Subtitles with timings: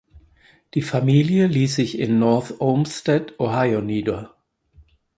[0.73, 4.35] Die Familie ließ sich in North Olmsted (Ohio) nieder.